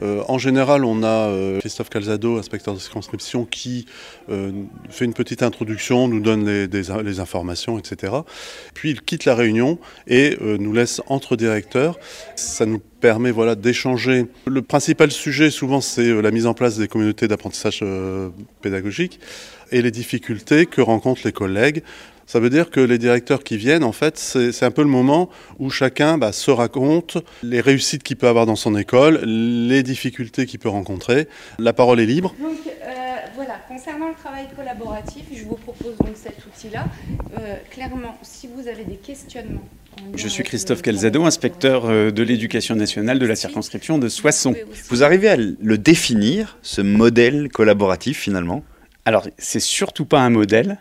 Euh, 0.02 0.22
en 0.28 0.38
général, 0.38 0.84
on 0.84 1.02
a 1.02 1.28
euh, 1.28 1.60
Christophe 1.60 1.90
Calzado, 1.90 2.38
inspecteur 2.38 2.74
de 2.74 2.78
circonscription, 2.78 3.44
qui 3.44 3.86
euh, 4.28 4.52
fait 4.88 5.04
une 5.04 5.14
petite 5.14 5.42
introduction, 5.42 6.08
nous 6.08 6.20
donne 6.20 6.46
les, 6.46 7.20
informations, 7.20 7.78
etc. 7.78 8.12
Puis 8.74 8.90
il 8.90 9.02
quitte 9.02 9.24
la 9.24 9.34
réunion 9.34 9.78
et 10.08 10.36
nous 10.40 10.72
laisse 10.72 11.00
entre 11.06 11.36
directeurs. 11.36 11.98
Ça 12.34 12.66
nous 12.66 12.80
permet 13.00 13.30
voilà, 13.30 13.54
d'échanger. 13.54 14.26
Le 14.46 14.62
principal 14.62 15.10
sujet, 15.12 15.50
souvent, 15.50 15.80
c'est 15.80 16.20
la 16.20 16.30
mise 16.30 16.46
en 16.46 16.54
place 16.54 16.76
des 16.76 16.88
communautés 16.88 17.28
d'apprentissage 17.28 17.84
pédagogique 18.62 19.20
et 19.70 19.80
les 19.80 19.90
difficultés 19.90 20.66
que 20.66 20.80
rencontrent 20.80 21.22
les 21.24 21.32
collègues. 21.32 21.82
Ça 22.26 22.40
veut 22.40 22.50
dire 22.50 22.70
que 22.70 22.80
les 22.80 22.98
directeurs 22.98 23.44
qui 23.44 23.56
viennent, 23.56 23.84
en 23.84 23.92
fait, 23.92 24.18
c'est 24.18 24.64
un 24.64 24.70
peu 24.70 24.82
le 24.82 24.88
moment 24.88 25.28
où 25.58 25.70
chacun 25.70 26.18
bah, 26.18 26.32
se 26.32 26.50
raconte 26.50 27.18
les 27.42 27.60
réussites 27.60 28.02
qu'il 28.02 28.16
peut 28.16 28.28
avoir 28.28 28.46
dans 28.46 28.56
son 28.56 28.76
école, 28.76 29.20
les 29.24 29.82
difficultés 29.82 30.46
qu'il 30.46 30.58
peut 30.58 30.68
rencontrer. 30.68 31.28
La 31.58 31.72
parole 31.72 32.00
est 32.00 32.06
libre. 32.06 32.34
Donc 32.40 32.56
euh, 32.66 32.90
voilà, 33.34 33.54
concernant 33.68 34.08
le 34.08 34.14
travail 34.14 34.46
collaboratif, 34.56 35.24
je 35.34 35.44
vous 35.44 35.56
propose 35.56 35.96
donc 35.98 36.14
cet 36.14 36.36
outil-là. 36.46 36.86
Euh, 37.38 37.56
clairement, 37.70 38.18
si 38.22 38.48
vous 38.48 38.68
avez 38.68 38.84
des 38.84 38.96
questionnements. 38.96 39.66
Je 40.14 40.28
suis 40.28 40.42
Christophe 40.42 40.82
Calzado, 40.82 41.24
inspecteur 41.24 41.84
euh, 41.84 42.10
de 42.10 42.22
l'éducation 42.22 42.74
nationale 42.74 43.18
de 43.18 43.26
la 43.26 43.36
circonscription 43.36 43.98
de 43.98 44.08
Soissons. 44.08 44.54
Vous 44.88 45.04
arrivez 45.04 45.28
à 45.28 45.36
le 45.36 45.78
définir, 45.78 46.58
ce 46.62 46.80
modèle 46.80 47.48
collaboratif 47.50 48.18
finalement? 48.18 48.64
Alors, 49.04 49.26
c'est 49.38 49.60
surtout 49.60 50.06
pas 50.06 50.20
un 50.20 50.30
modèle, 50.30 50.78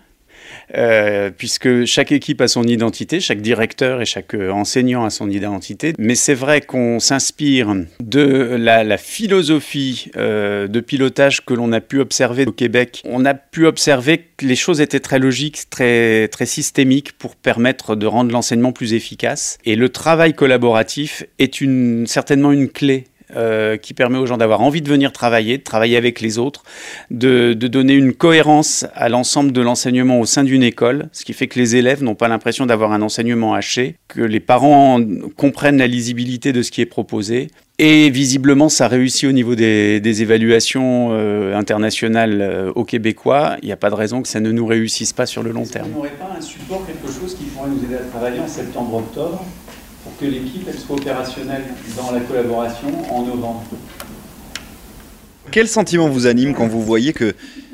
euh, 0.76 1.30
puisque 1.36 1.86
chaque 1.86 2.12
équipe 2.12 2.42
a 2.42 2.48
son 2.48 2.64
identité, 2.64 3.20
chaque 3.20 3.42
directeur 3.42 4.02
et 4.02 4.06
chaque 4.06 4.34
euh, 4.34 4.52
enseignant 4.52 5.06
a 5.06 5.10
son 5.10 5.30
identité. 5.30 5.94
Mais 5.98 6.16
c'est 6.16 6.34
vrai 6.34 6.62
qu'on 6.62 7.00
s'inspire 7.00 7.76
de 8.00 8.56
la, 8.60 8.98
philosophie 8.98 10.12
euh, 10.18 10.68
de 10.68 10.80
pilotage 10.80 11.46
que 11.46 11.54
l'on 11.54 11.72
a 11.72 11.82
pu 11.82 12.00
observer 12.00 12.46
au 12.46 12.52
Québec. 12.52 13.02
On 13.06 13.26
a 13.26 13.34
pu 13.34 13.66
observer 13.66 14.26
que 14.38 14.46
les 14.46 14.56
choses 14.56 14.82
étaient 14.82 15.00
très 15.00 15.20
logiques, 15.20 15.70
très, 15.70 16.28
très 16.28 16.46
systémiques 16.46 17.14
pour 17.14 17.36
permettre 17.36 17.96
de 17.96 18.06
rendre 18.06 18.32
l'enseignement 18.32 18.72
plus 18.72 18.94
efficace. 18.94 19.58
Et 19.66 19.76
le 19.76 19.90
travail 19.90 20.34
collaboratif 20.34 21.24
est 21.40 21.64
certainement 22.06 22.52
une 22.52 22.70
clé 22.70 23.06
euh, 23.36 23.78
qui 23.78 23.94
permet 23.94 24.18
aux 24.18 24.26
gens 24.26 24.38
d'avoir 24.38 24.62
envie 24.62 24.82
de 24.82 24.90
venir 24.90 25.12
travailler, 25.12 25.58
de 25.58 25.64
travailler 25.64 25.98
avec 25.98 26.22
les 26.22 26.38
autres, 26.38 26.64
de, 27.12 27.54
donner 27.54 27.94
une 27.94 28.14
cohérence 28.14 28.86
à 28.94 29.10
l'ensemble 29.10 29.52
de 29.52 29.62
l'enseignement 29.62 30.20
au 30.20 30.26
sein 30.26 30.44
d'une 30.44 30.64
école, 30.64 31.10
ce 31.12 31.26
qui 31.26 31.34
fait 31.34 31.48
que 31.48 31.60
les 31.60 31.76
élèves 31.76 32.04
n'ont 32.04 32.16
pas 32.16 32.28
l'impression 32.28 32.66
d'avoir 32.66 32.92
un 32.92 33.02
enseignement 33.02 33.54
haché, 33.54 33.96
que 34.08 34.22
les 34.22 34.40
parents 34.40 35.00
comprennent 35.38 35.78
la 35.78 35.88
lisibilité 35.88 36.54
de 36.54 36.62
ce 36.62 36.72
qui 36.72 36.82
est 36.82 36.86
proposé. 36.86 37.48
Et 37.80 38.12
visiblement, 38.12 38.70
ça 38.70 38.88
réussit 38.88 39.28
au 39.28 39.32
niveau 39.32 39.56
des, 39.56 40.00
des 40.00 40.22
évaluations 40.22 41.10
euh, 41.12 41.58
internationales 41.58 42.40
euh, 42.40 42.72
aux 42.76 42.86
Québécois. 42.86 43.58
Il 43.64 43.66
n'y 43.66 43.72
a 43.72 43.78
pas 43.78 43.90
de 43.90 43.96
raison 43.96 44.22
que 44.22 44.28
ça 44.28 44.40
ne 44.40 44.52
nous 44.52 44.68
réussisse 44.68 45.12
pas 45.12 45.26
sur 45.26 45.42
le 45.42 45.52
long 45.52 45.66
terme. 45.66 45.90
On 45.92 45.98
n'aurait 45.98 46.10
pas 46.12 46.36
un 46.38 46.42
support, 46.42 46.86
quelque 46.86 47.12
chose 47.12 47.36
qui 47.36 47.46
pourrait 47.46 47.70
nous 47.70 47.84
aider 47.84 47.96
à 47.96 48.06
travailler 48.10 48.40
en 48.40 48.48
septembre-octobre? 48.48 49.44
Pour 50.14 50.28
que 50.28 50.32
l'équipe 50.32 50.68
elle 50.68 50.78
soit 50.78 50.96
opérationnelle 50.96 51.64
dans 51.96 52.12
la 52.12 52.20
collaboration 52.20 52.88
en 53.12 53.24
novembre 53.24 53.64
Quel 55.52 55.68
sentiment 55.68 56.10
vous 56.10 56.28
anime 56.28 56.54
quand 56.54 56.68
vous 56.68 56.82
voyez 56.82 57.14
que 57.14 57.34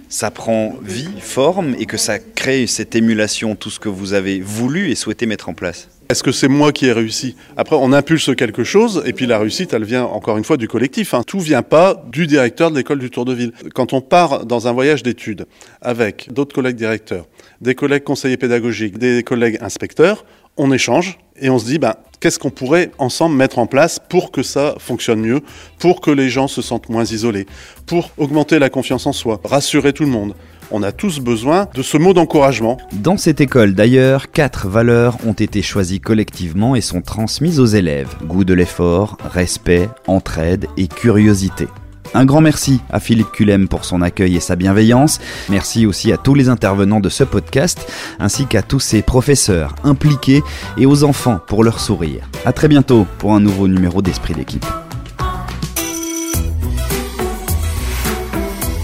ça 0.10 0.31
prend 0.31 0.75
vie, 0.81 1.10
forme 1.19 1.75
et 1.77 1.86
que 1.86 1.98
ça 1.98 2.19
crée 2.19 2.65
cette 2.67 2.96
émulation, 2.96 3.55
tout 3.55 3.69
ce 3.69 3.79
que 3.79 3.89
vous 3.89 4.13
avez 4.13 4.41
voulu 4.41 4.89
et 4.89 4.96
souhaité 4.96 5.25
mettre 5.25 5.50
en 5.50 5.53
place? 5.53 5.89
Est-ce 6.10 6.24
que 6.24 6.31
c'est 6.31 6.48
moi 6.48 6.72
qui 6.72 6.88
ai 6.88 6.91
réussi? 6.91 7.36
Après, 7.55 7.75
on 7.79 7.93
impulse 7.93 8.36
quelque 8.36 8.63
chose, 8.63 9.03
et 9.05 9.13
puis 9.13 9.27
la 9.27 9.38
réussite, 9.38 9.74
elle 9.74 9.84
vient 9.84 10.05
encore 10.05 10.39
une 10.39 10.43
fois 10.43 10.58
du 10.58 10.67
collectif. 10.67 11.13
Hein. 11.13 11.22
Tout 11.22 11.39
vient 11.39 11.62
pas 11.62 12.03
du 12.12 12.25
directeur 12.25 12.72
de 12.72 12.77
l'école 12.77 12.98
du 12.98 13.12
Tour 13.12 13.25
de 13.25 13.34
Ville. 13.36 13.51
Quand 13.75 13.93
on 13.93 14.01
part 14.01 14.48
dans 14.48 14.67
un 14.67 14.72
voyage 14.72 15.03
d'études 15.03 15.46
avec 15.81 16.34
d'autres 16.34 16.55
collègues 16.55 16.77
directeurs, 16.77 17.27
des 17.62 17.75
collègues 17.75 18.03
conseillers 18.03 18.38
pédagogiques, 18.38 18.98
des 18.98 19.22
collègues 19.22 19.60
inspecteurs, 19.62 20.25
on 20.58 20.72
échange 20.72 21.19
et 21.39 21.51
on 21.51 21.60
se 21.60 21.65
dit, 21.65 21.77
ben, 21.77 21.93
qu'est-ce 22.19 22.39
qu'on 22.39 22.49
pourrait 22.49 22.91
ensemble 22.97 23.35
mettre 23.35 23.59
en 23.59 23.67
place 23.67 23.99
pour 24.09 24.31
que 24.31 24.43
ça 24.43 24.75
fonctionne 24.79 25.21
mieux, 25.21 25.41
pour 25.79 26.01
que 26.01 26.11
les 26.11 26.29
gens 26.29 26.47
se 26.47 26.61
sentent 26.61 26.89
moins 26.89 27.05
isolés, 27.05 27.47
pour 27.85 28.11
augmenter 28.17 28.59
la 28.59 28.69
confiance 28.69 29.05
en 29.07 29.13
soi, 29.13 29.39
rassurer 29.43 29.93
tout 29.93 30.03
le 30.03 30.09
monde? 30.09 30.33
On 30.71 30.83
a 30.83 30.91
tous 30.91 31.19
besoin 31.19 31.67
de 31.73 31.81
ce 31.81 31.97
mot 31.97 32.13
d'encouragement. 32.13 32.77
Dans 32.93 33.17
cette 33.17 33.41
école 33.41 33.73
d'ailleurs, 33.73 34.29
quatre 34.29 34.67
valeurs 34.67 35.17
ont 35.25 35.33
été 35.33 35.63
choisies 35.63 35.99
collectivement 35.99 36.75
et 36.75 36.81
sont 36.81 37.01
transmises 37.01 37.59
aux 37.59 37.65
élèves. 37.65 38.15
Goût 38.25 38.43
de 38.43 38.53
l'effort, 38.53 39.17
respect, 39.23 39.89
entraide 40.05 40.67
et 40.77 40.88
curiosité. 40.88 41.67
Un 42.13 42.25
grand 42.25 42.41
merci 42.41 42.82
à 42.89 43.00
Philippe 43.00 43.32
Culem 43.32 43.68
pour 43.68 43.86
son 43.86 44.01
accueil 44.01 44.36
et 44.36 44.39
sa 44.39 44.56
bienveillance. 44.56 45.20
Merci 45.50 45.86
aussi 45.86 46.12
à 46.12 46.18
tous 46.18 46.34
les 46.34 46.50
intervenants 46.50 47.00
de 47.00 47.10
ce 47.10 47.24
podcast, 47.24 47.86
ainsi 48.20 48.46
qu'à 48.46 48.62
tous 48.62 48.79
ces 48.79 49.01
professeurs 49.01 49.75
impliqués 49.84 50.41
et 50.77 50.86
aux 50.86 51.03
enfants 51.03 51.39
pour 51.48 51.63
leur 51.63 51.79
sourire. 51.79 52.29
À 52.46 52.53
très 52.53 52.68
bientôt 52.68 53.06
pour 53.20 53.34
un 53.34 53.39
nouveau 53.39 53.68
numéro 53.68 54.01
d'Esprit 54.01 54.34
d'équipe. 54.34 54.65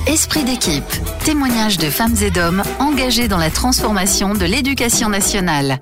Esprit 0.08 0.44
d'équipe, 0.44 0.84
témoignages 1.26 1.78
de 1.78 1.90
femmes 1.90 2.16
et 2.22 2.32
d'hommes 2.32 2.64
engagés 2.80 3.28
dans 3.28 3.38
la 3.38 3.50
transformation 3.50 4.34
de 4.34 4.46
l'éducation 4.46 5.10
nationale. 5.10 5.80